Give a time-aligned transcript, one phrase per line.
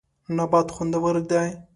[0.37, 1.47] نبات خوندور دی.